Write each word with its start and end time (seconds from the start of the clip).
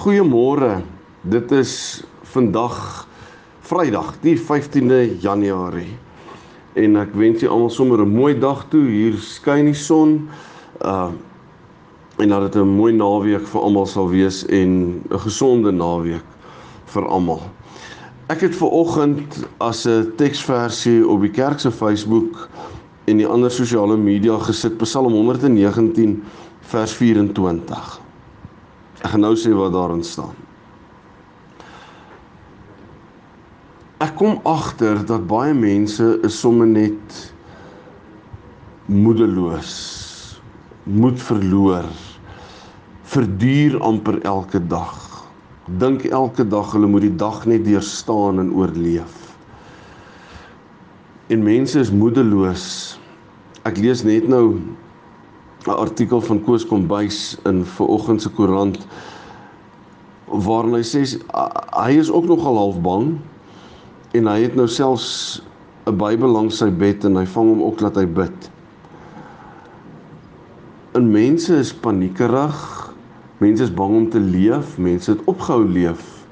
Goeiemôre. 0.00 0.80
Dit 1.20 1.50
is 1.52 2.00
vandag 2.32 3.06
Vrydag, 3.60 4.14
die 4.24 4.38
15de 4.38 5.20
Januarie. 5.20 5.90
En 6.72 6.96
ek 6.96 7.12
wens 7.20 7.42
julle 7.42 7.52
almal 7.52 7.74
sommer 7.74 8.00
'n 8.00 8.08
mooi 8.08 8.32
dag 8.40 8.62
toe. 8.72 8.80
Hier 8.88 9.18
skyn 9.20 9.68
die 9.68 9.76
son. 9.76 10.30
Uh 10.80 11.12
en 12.16 12.28
dat 12.28 12.48
dit 12.48 12.62
'n 12.62 12.76
mooi 12.80 12.92
naweek 12.96 13.44
vir 13.44 13.60
almal 13.60 13.86
sal 13.86 14.08
wees 14.08 14.46
en 14.48 15.04
'n 15.04 15.20
gesonde 15.20 15.70
naweek 15.70 16.24
vir 16.86 17.04
almal. 17.06 17.42
Ek 18.28 18.40
het 18.40 18.56
ver 18.56 18.72
oggend 18.72 19.44
as 19.58 19.84
'n 19.84 20.12
teksversie 20.16 21.08
op 21.08 21.20
die 21.20 21.30
kerk 21.30 21.60
se 21.60 21.70
Facebook 21.70 22.48
en 23.04 23.16
die 23.16 23.28
ander 23.28 23.50
sosiale 23.50 23.96
media 23.96 24.38
gesit 24.38 24.78
Psalm 24.78 25.12
119 25.12 26.22
vers 26.60 26.92
24. 26.92 28.09
Ek 29.00 29.14
gaan 29.14 29.24
nou 29.24 29.34
sê 29.38 29.52
wat 29.56 29.72
daarin 29.72 30.04
staan. 30.04 30.36
Ek 34.00 34.14
kom 34.16 34.38
agter 34.48 35.02
dat 35.08 35.26
baie 35.28 35.52
mense 35.56 36.04
is 36.24 36.36
sommer 36.40 36.68
net 36.68 37.16
moedeloos, 38.88 39.72
moed 40.84 41.20
verloor, 41.20 41.88
verduur 43.12 43.76
amper 43.84 44.20
elke 44.28 44.60
dag. 44.72 44.96
Dink 45.80 46.04
elke 46.08 46.44
dag 46.48 46.72
hulle 46.74 46.88
moet 46.90 47.04
die 47.06 47.16
dag 47.16 47.44
net 47.48 47.64
deurstaan 47.64 48.40
en 48.42 48.52
oorleef. 48.56 49.16
En 51.30 51.44
mense 51.46 51.78
is 51.78 51.92
moedeloos. 51.94 52.64
Ek 53.68 53.78
lees 53.78 54.02
net 54.04 54.26
nou 54.28 54.58
'n 55.66 55.76
artikel 55.76 56.20
van 56.20 56.40
Koos 56.44 56.66
Kombuis 56.66 57.36
in 57.44 57.64
vanoggend 57.64 58.22
se 58.22 58.30
koerant 58.32 58.78
waarin 60.24 60.78
hy 60.78 60.84
sê 60.86 61.02
hy 61.76 61.98
is 62.00 62.08
ook 62.10 62.24
nogal 62.30 62.56
half 62.56 62.78
bang 62.80 63.18
en 64.16 64.30
hy 64.30 64.38
het 64.40 64.56
nou 64.56 64.68
selfs 64.68 65.42
'n 65.84 65.96
Bybel 65.96 66.32
langs 66.32 66.62
sy 66.62 66.70
bed 66.70 67.04
en 67.04 67.16
hy 67.16 67.26
vang 67.26 67.48
hom 67.48 67.62
ook 67.62 67.80
laat 67.80 67.96
hy 67.96 68.06
bid. 68.06 68.50
En 70.94 71.10
mense 71.10 71.54
is 71.56 71.74
paniekerig. 71.74 72.56
Mense 73.38 73.62
is 73.62 73.74
bang 73.74 73.96
om 73.96 74.08
te 74.10 74.20
leef, 74.20 74.78
mense 74.78 75.10
het 75.10 75.20
opgehou 75.24 75.64
leef. 75.64 76.26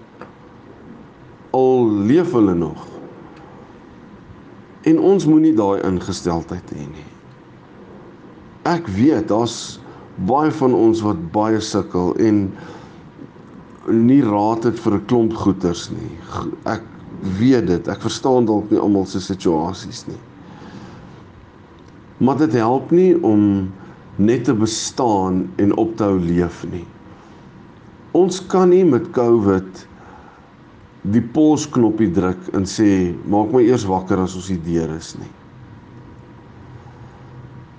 Al 1.51 1.89
leef 1.91 2.33
hulle 2.33 2.55
nog. 2.55 2.87
En 4.85 4.99
ons 5.01 5.27
moenie 5.27 5.55
daai 5.55 5.81
ingesteldheid 5.83 6.73
hê 6.73 6.85
nie 6.89 7.18
ek 8.69 8.89
weet 8.95 9.31
daar's 9.33 9.79
baie 10.29 10.51
van 10.61 10.75
ons 10.75 11.01
wat 11.07 11.21
baie 11.33 11.61
sukkel 11.63 12.13
en 12.21 12.49
nie 13.89 14.21
raad 14.25 14.67
het 14.69 14.79
vir 14.85 14.95
'n 14.99 15.07
klomp 15.07 15.35
goeters 15.35 15.89
nie. 15.91 16.13
Ek 16.67 16.83
weet 17.39 17.67
dit. 17.67 17.89
Ek 17.89 18.01
verstaan 18.01 18.47
dalk 18.47 18.71
nie 18.71 18.81
almal 18.81 19.07
se 19.07 19.21
situasies 19.21 20.07
nie. 20.07 20.21
Maar 22.19 22.39
dit 22.39 22.53
help 22.53 22.91
nie 22.91 23.15
om 23.23 23.73
net 24.17 24.45
te 24.45 24.55
bestaan 24.55 25.49
en 25.57 25.77
op 25.77 25.97
te 25.97 26.05
hou 26.05 26.19
leef 26.19 26.65
nie. 26.73 26.87
Ons 28.13 28.41
kan 28.47 28.69
nie 28.69 28.85
met 28.85 29.11
COVID 29.15 29.87
die 31.03 31.23
polsknoppie 31.23 32.11
druk 32.13 32.49
en 32.53 32.67
sê 32.67 33.15
maak 33.31 33.53
my 33.53 33.63
eers 33.63 33.87
wakker 33.87 34.19
as 34.19 34.35
ons 34.35 34.51
die 34.51 34.63
deur 34.73 34.91
is 34.97 35.15
nie. 35.19 35.38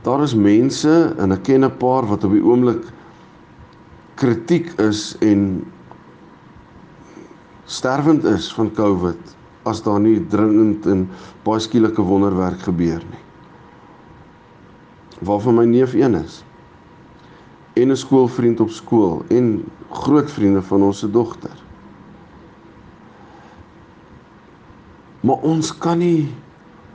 Daar 0.01 0.23
is 0.23 0.35
mense 0.35 1.15
en 1.17 1.31
ek 1.35 1.43
ken 1.43 1.65
'n 1.65 1.77
paar 1.77 2.07
wat 2.07 2.23
op 2.23 2.31
die 2.31 2.43
oomblik 2.43 2.83
kritiek 4.15 4.71
is 4.79 5.15
en 5.19 5.63
sterwend 7.65 8.23
is 8.23 8.53
van 8.53 8.71
COVID 8.71 9.35
as 9.63 9.83
daar 9.83 9.99
nie 9.99 10.19
dringend 10.31 10.85
en 10.85 11.09
baie 11.43 11.59
skielike 11.59 12.01
wonderwerk 12.01 12.61
gebeur 12.67 13.03
nie. 13.11 13.23
Waarvan 15.19 15.55
my 15.55 15.65
neef 15.65 15.93
een 15.93 16.15
is. 16.15 16.43
En 17.75 17.91
'n 17.91 17.95
skoolvriend 17.95 18.59
op 18.59 18.69
skool 18.69 19.23
en 19.27 19.65
groot 19.91 20.31
vriende 20.31 20.61
van 20.61 20.81
ons 20.81 20.99
se 20.99 21.11
dogter. 21.11 21.55
Maar 25.19 25.37
ons 25.43 25.77
kan 25.77 25.97
nie 25.97 26.31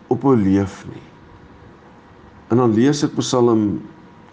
ophou 0.06 0.36
leef 0.36 0.84
nie. 0.88 1.13
En 2.54 2.60
dan 2.60 2.70
lees 2.70 3.00
ek 3.02 3.16
Psalm 3.18 3.80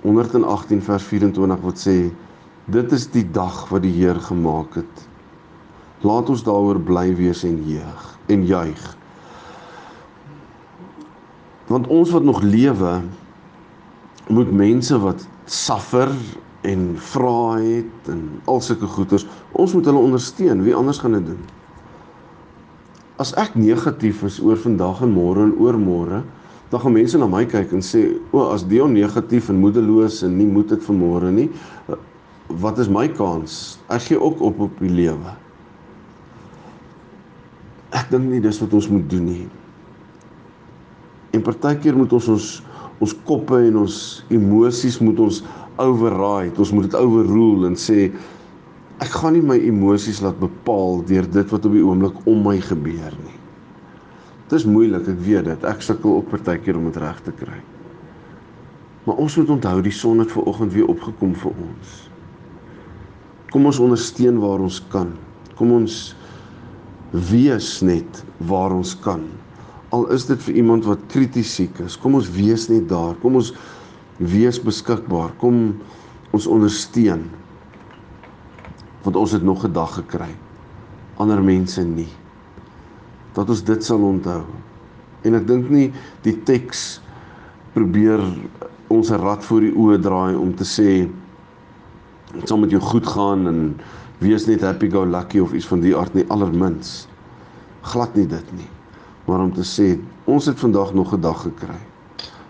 118 0.04 0.82
vers 0.86 1.06
24 1.10 1.62
wat 1.66 1.80
sê 1.82 1.96
dit 2.70 2.92
is 2.94 3.08
die 3.10 3.24
dag 3.34 3.64
wat 3.72 3.82
die 3.82 3.94
Heer 3.96 4.20
gemaak 4.22 4.76
het. 4.78 5.00
Laat 6.06 6.30
ons 6.30 6.44
daaroor 6.46 6.78
bly 6.86 7.08
wees 7.18 7.42
en 7.48 7.56
jeug 7.66 8.04
en 8.30 8.44
juig. 8.46 8.84
Want 11.72 11.90
ons 11.90 12.12
wat 12.14 12.28
nog 12.28 12.44
lewe 12.46 12.92
moet 14.30 14.52
mense 14.54 15.00
wat 15.02 15.26
suffer 15.50 16.14
en 16.70 16.84
vra 17.02 17.58
het 17.58 18.12
en 18.14 18.22
al 18.46 18.62
sulke 18.62 18.86
goeters, 19.00 19.26
ons 19.58 19.74
moet 19.74 19.90
hulle 19.90 20.04
ondersteun. 20.12 20.62
Wie 20.62 20.78
anders 20.78 21.02
gaan 21.02 21.18
dit 21.18 21.26
doen? 21.32 21.42
As 23.18 23.34
ek 23.42 23.58
negatief 23.58 24.22
is 24.30 24.38
oor 24.46 24.62
vandag 24.62 25.02
en 25.02 25.18
môre 25.18 25.48
en 25.50 25.58
oormôre, 25.58 26.22
dan 26.72 26.80
gaan 26.80 26.96
mense 26.96 27.20
na 27.20 27.28
my 27.28 27.44
kyk 27.52 27.74
en 27.76 27.84
sê 27.84 28.06
o, 28.32 28.46
as 28.48 28.64
Dion 28.64 28.94
negatief 28.96 29.50
en 29.52 29.60
moedeloos 29.60 30.22
en 30.24 30.38
nie 30.40 30.48
moed 30.48 30.72
het 30.72 30.84
vir 30.86 30.96
môre 30.96 31.32
nie, 31.36 31.50
wat 32.64 32.80
is 32.80 32.90
my 32.92 33.08
kans? 33.12 33.78
Ek 33.92 34.08
gee 34.08 34.20
ook 34.20 34.40
op 34.44 34.60
op 34.68 34.80
die 34.80 34.92
lewe. 34.92 35.36
Ek 37.92 38.08
dink 38.12 38.30
nie 38.32 38.40
dis 38.44 38.60
wat 38.64 38.76
ons 38.78 38.88
moet 38.92 39.04
doen 39.12 39.28
nie. 39.28 39.48
En 41.36 41.44
partykeer 41.44 41.98
moet 42.00 42.14
ons 42.16 42.32
ons 42.32 42.52
ons 43.02 43.14
koppe 43.26 43.58
en 43.66 43.80
ons 43.82 43.96
emosies 44.30 45.00
moet 45.02 45.20
ons 45.26 45.42
override. 45.82 46.54
Ons 46.62 46.72
moet 46.76 46.86
dit 46.86 46.98
overrule 47.00 47.72
en 47.72 47.78
sê 47.80 48.12
ek 49.02 49.16
gaan 49.18 49.34
nie 49.36 49.44
my 49.44 49.58
emosies 49.58 50.22
laat 50.22 50.38
bepaal 50.40 51.02
deur 51.10 51.26
dit 51.26 51.54
wat 51.56 51.66
op 51.68 51.76
die 51.76 51.84
oomblik 51.84 52.20
om 52.30 52.44
my 52.46 52.60
gebeur 52.64 53.16
nie. 53.26 53.41
Dis 54.52 54.66
moeilik, 54.68 55.06
ek 55.08 55.20
weet 55.24 55.46
dit. 55.48 55.62
Ek 55.64 55.84
sukkel 55.86 56.18
ook 56.18 56.32
partykeer 56.34 56.76
om 56.76 56.90
dit 56.90 56.98
reg 57.00 57.20
te 57.24 57.32
kry. 57.32 57.60
Maar 59.06 59.22
ons 59.24 59.38
moet 59.40 59.54
onthou 59.56 59.78
die 59.86 59.94
son 59.96 60.20
het 60.20 60.34
ver 60.34 60.44
oggend 60.52 60.74
weer 60.76 60.90
opgekom 60.92 61.32
vir 61.40 61.54
ons. 61.54 61.94
Kom 63.52 63.70
ons 63.70 63.80
ondersteun 63.80 64.42
waar 64.44 64.60
ons 64.64 64.82
kan. 64.92 65.14
Kom 65.56 65.72
ons 65.76 66.02
wees 67.32 67.72
net 67.84 68.22
waar 68.52 68.76
ons 68.76 68.92
kan. 69.04 69.24
Al 69.96 70.10
is 70.16 70.28
dit 70.28 70.40
vir 70.48 70.60
iemand 70.62 70.86
wat 70.88 71.08
krities 71.12 71.56
siek 71.56 71.80
is, 71.84 71.98
kom 72.00 72.16
ons 72.20 72.30
wees 72.36 72.68
net 72.72 72.88
daar. 72.92 73.16
Kom 73.24 73.40
ons 73.40 73.54
wees 74.20 74.60
beskikbaar. 74.60 75.32
Kom 75.40 75.82
ons 76.36 76.48
ondersteun. 76.48 77.30
Want 79.04 79.16
ons 79.16 79.32
het 79.32 79.44
nog 79.44 79.64
'n 79.66 79.74
dag 79.74 79.96
gekry. 79.96 80.36
Ander 81.18 81.44
mense 81.44 81.84
nie 81.84 82.12
dat 83.34 83.50
ons 83.50 83.64
dit 83.64 83.84
sal 83.84 84.04
onthou. 84.04 84.44
En 85.24 85.38
ek 85.38 85.48
dink 85.48 85.70
nie 85.70 85.92
die 86.26 86.36
teks 86.48 87.02
probeer 87.76 88.22
ons 88.92 89.12
'n 89.12 89.22
rad 89.22 89.44
voor 89.46 89.62
die 89.62 89.76
oë 89.76 90.02
draai 90.02 90.36
om 90.36 90.54
te 90.56 90.66
sê 90.66 91.08
dit 92.34 92.48
sal 92.48 92.58
met 92.58 92.72
jou 92.72 92.82
goed 92.82 93.08
gaan 93.08 93.48
en 93.48 93.80
wees 94.20 94.48
net 94.48 94.62
happy 94.62 94.90
go 94.90 95.06
lucky 95.06 95.40
of 95.40 95.54
iets 95.54 95.68
van 95.68 95.82
die 95.82 95.96
aard 95.98 96.14
nie 96.14 96.26
allermins. 96.30 97.08
Glad 97.82 98.16
nie 98.16 98.28
dit 98.28 98.52
nie. 98.54 98.70
Maar 99.26 99.40
om 99.40 99.54
te 99.54 99.66
sê 99.66 100.00
ons 100.26 100.46
het 100.46 100.60
vandag 100.60 100.94
nog 100.94 101.14
'n 101.14 101.22
dag 101.22 101.42
gekry. 101.42 101.80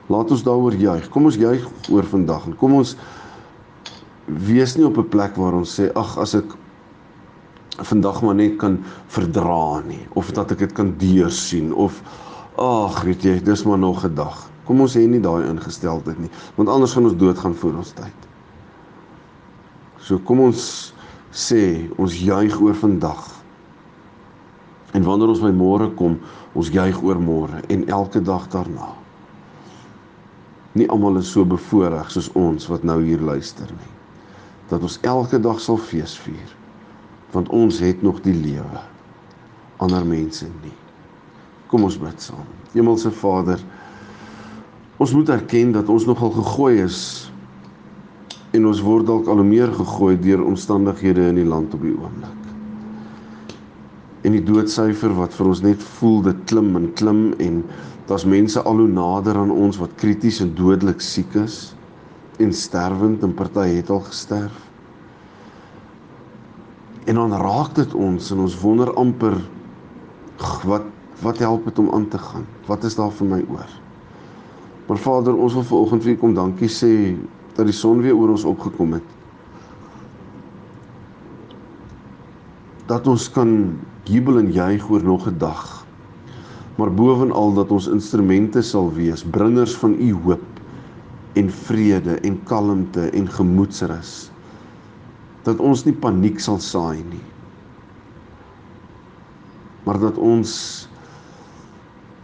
Laat 0.07 0.31
ons 0.31 0.43
daaroor 0.43 0.73
juig. 0.73 1.09
Kom 1.09 1.25
ons 1.25 1.35
juig 1.35 1.67
oor 1.89 2.03
vandag 2.03 2.45
en 2.45 2.55
kom 2.55 2.73
ons 2.73 2.95
wees 4.25 4.75
nie 4.75 4.85
op 4.85 4.97
'n 4.97 5.09
plek 5.09 5.35
waar 5.35 5.53
ons 5.53 5.79
sê 5.79 5.91
ag 5.93 6.17
as 6.17 6.35
ek 6.35 6.45
vandag 7.87 8.21
maar 8.21 8.35
net 8.35 8.57
kan 8.61 8.79
verdra 9.07 9.81
nie 9.87 10.01
of 10.19 10.31
dat 10.31 10.51
ek 10.51 10.65
dit 10.65 10.73
kan 10.77 10.93
deursien 11.01 11.73
of 11.73 12.01
ag 12.61 13.01
weet 13.07 13.23
jy 13.25 13.35
dis 13.43 13.63
maar 13.65 13.79
nog 13.79 14.05
'n 14.05 14.15
dag. 14.15 14.49
Kom 14.65 14.81
ons 14.81 14.95
hê 14.95 15.07
nie 15.07 15.21
daai 15.21 15.47
ingesteldheid 15.49 16.19
nie 16.19 16.31
want 16.55 16.69
anders 16.69 16.93
gaan 16.93 17.05
ons 17.09 17.17
doodgaan 17.17 17.55
voor 17.55 17.77
ons 17.83 17.91
tyd. 17.91 18.19
So 20.01 20.19
kom 20.19 20.39
ons 20.39 20.93
sê, 21.31 21.89
ons 21.97 22.13
juig 22.13 22.59
oor 22.61 22.75
vandag. 22.75 23.27
En 24.93 25.03
wanneer 25.03 25.31
ons 25.31 25.43
by 25.43 25.51
môre 25.55 25.87
kom, 25.95 26.19
ons 26.53 26.69
juig 26.69 26.97
oor 27.03 27.19
môre 27.19 27.61
en 27.71 27.87
elke 27.87 28.21
dag 28.21 28.47
daarna. 28.51 28.89
Nie 30.75 30.87
almal 30.91 31.19
is 31.19 31.31
so 31.31 31.45
bevoorreg 31.45 32.11
soos 32.11 32.29
ons 32.35 32.67
wat 32.71 32.83
nou 32.83 33.01
hier 33.03 33.19
luister 33.19 33.67
nie. 33.71 33.93
Dat 34.71 34.83
ons 34.83 34.99
elke 35.07 35.39
dag 35.39 35.59
sal 35.59 35.77
fees 35.77 36.17
vier. 36.25 36.60
Want 37.31 37.49
ons 37.49 37.79
het 37.79 38.01
nog 38.01 38.21
die 38.25 38.35
lewe. 38.35 38.81
Ander 39.81 40.05
mense 40.05 40.47
nie. 40.61 40.75
Kom 41.71 41.87
ons 41.87 41.97
bid 41.99 42.21
saam. 42.21 42.47
Hemelse 42.73 43.11
Vader, 43.11 43.59
ons 45.01 45.13
moet 45.15 45.29
erken 45.29 45.71
dat 45.75 45.89
ons 45.89 46.05
nogal 46.05 46.31
gegooi 46.35 46.81
is 46.83 46.99
en 48.51 48.67
ons 48.67 48.81
word 48.83 49.07
dalk 49.07 49.29
al 49.31 49.39
hoe 49.39 49.47
meer 49.47 49.71
gegooi 49.75 50.17
deur 50.19 50.43
omstandighede 50.43 51.29
in 51.31 51.39
die 51.39 51.47
land 51.47 51.73
op 51.75 51.83
die 51.85 51.93
oomblik. 51.95 52.39
En 54.27 54.35
die 54.35 54.43
doodsyfer 54.45 55.15
wat 55.17 55.33
vir 55.33 55.51
ons 55.53 55.63
net 55.65 55.83
voel 55.97 56.19
dit 56.27 56.41
klim 56.51 56.75
en 56.77 56.89
klim 56.99 57.21
en 57.41 57.61
daar's 58.09 58.27
mense 58.27 58.59
al 58.67 58.83
hoe 58.83 58.91
nader 58.91 59.39
aan 59.39 59.53
ons 59.55 59.79
wat 59.81 59.95
krities 60.01 60.41
en 60.43 60.51
dodelik 60.57 61.01
siek 61.01 61.35
is 61.39 61.71
en 62.43 62.51
sterwend 62.53 63.23
en 63.23 63.33
party 63.37 63.67
het 63.77 63.89
al 63.93 64.03
gesterf. 64.05 64.70
En 67.11 67.17
dan 67.19 67.33
raak 67.35 67.75
dit 67.75 67.93
ons 67.93 68.31
en 68.31 68.39
ons 68.39 68.53
wonder 68.61 68.93
amper 68.95 69.35
wat 70.63 70.87
wat 71.21 71.37
help 71.43 71.65
dit 71.67 71.79
om 71.79 71.89
aan 71.93 72.07
te 72.07 72.17
gaan? 72.17 72.45
Wat 72.65 72.85
is 72.87 72.95
daar 72.97 73.11
vir 73.13 73.27
my 73.29 73.39
oor? 73.51 73.73
Maar 74.87 74.97
Vader, 74.97 75.35
ons 75.35 75.53
wil 75.53 75.67
vanoggend 75.67 76.05
vir 76.05 76.13
U 76.15 76.15
kom 76.23 76.31
dankie 76.33 76.69
sê 76.71 76.93
dat 77.57 77.67
die 77.67 77.75
son 77.75 78.01
weer 78.01 78.15
oor 78.15 78.31
ons 78.33 78.47
opgekom 78.47 78.95
het. 78.95 79.11
Dat 82.89 83.07
ons 83.11 83.27
kan 83.35 83.51
jubel 84.09 84.39
en 84.41 84.49
juig 84.55 84.89
oor 84.89 85.03
nog 85.03 85.27
'n 85.27 85.37
dag. 85.37 85.85
Maar 86.79 86.93
bovenal 86.95 87.53
dat 87.53 87.71
ons 87.71 87.91
instrumente 87.91 88.61
sal 88.61 88.93
wees, 88.93 89.23
bringers 89.23 89.75
van 89.75 89.93
u 89.99 90.13
hoop 90.13 90.47
en 91.33 91.49
vrede 91.49 92.15
en 92.23 92.43
kalmte 92.43 93.09
en 93.09 93.27
gemoedsrus. 93.27 94.31
Dat 95.45 95.59
ons 95.59 95.85
nie 95.87 95.95
paniek 95.95 96.39
sal 96.39 96.59
saai 96.61 97.01
nie. 97.03 97.23
Maar 99.85 99.99
dat 99.99 100.17
ons 100.21 100.51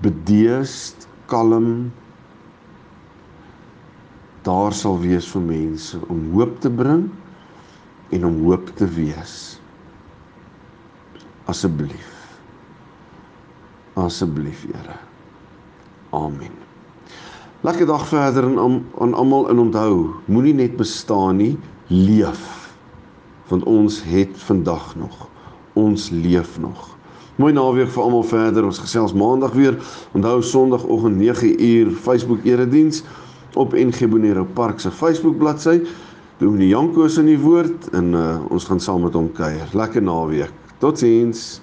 bedeesd, 0.06 1.08
kalm 1.26 1.90
daar 4.48 4.72
sal 4.72 5.00
wees 5.02 5.28
vir 5.34 5.44
mense 5.44 6.00
om 6.08 6.30
hoop 6.36 6.60
te 6.64 6.70
bring 6.72 7.08
en 8.16 8.28
om 8.28 8.38
hoop 8.46 8.70
te 8.80 8.88
wees. 8.88 9.58
Asseblief. 11.52 12.14
Asseblief, 13.98 14.64
Here. 14.70 14.96
Amen. 16.16 16.54
Lekker 17.66 17.90
dag 17.90 18.06
verder 18.08 18.46
aan 18.46 18.86
aan 19.02 19.14
almal 19.14 19.50
en 19.50 19.60
onthou, 19.60 20.14
moenie 20.26 20.54
net 20.54 20.78
bestaan 20.78 21.42
nie, 21.42 21.58
leef. 21.88 22.57
Want 23.48 23.64
ons 23.64 24.04
het 24.04 24.34
vandag 24.34 24.96
nog. 24.96 25.28
Ons 25.74 26.10
leef 26.10 26.60
nog. 26.60 26.98
Mooi 27.38 27.54
naweek 27.54 27.92
vir 27.94 28.04
almal 28.04 28.24
verder. 28.24 28.66
Ons 28.66 28.82
gesels 28.82 29.14
maandag 29.14 29.54
weer. 29.54 29.78
Onthou 30.18 30.42
Sondagoggend 30.42 31.20
9uur 31.22 31.92
Facebook 32.02 32.46
erediens 32.46 33.04
op 33.54 33.74
NG 33.74 34.10
Bonero 34.10 34.48
Park 34.54 34.80
se 34.80 34.92
Facebook 34.92 35.38
bladsy. 35.38 35.82
Dominee 36.38 36.68
Janko 36.68 37.04
is 37.04 37.18
in 37.18 37.26
die 37.26 37.40
woord 37.40 37.90
en 37.98 38.14
uh, 38.14 38.38
ons 38.54 38.66
gaan 38.70 38.80
saam 38.80 39.02
met 39.06 39.14
hom 39.18 39.32
kuier. 39.34 39.70
Lekker 39.74 40.02
naweek. 40.02 40.54
Totsiens. 40.78 41.62